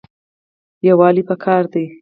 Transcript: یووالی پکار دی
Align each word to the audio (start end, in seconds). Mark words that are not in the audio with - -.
یووالی 0.87 1.23
پکار 1.29 1.63
دی 1.71 1.83